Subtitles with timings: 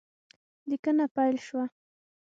[0.69, 1.65] لیکنه پیل شوه